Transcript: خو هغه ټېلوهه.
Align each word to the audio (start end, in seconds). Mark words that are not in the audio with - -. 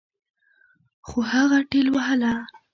خو 1.07 1.19
هغه 1.31 1.59
ټېلوهه. 1.69 2.31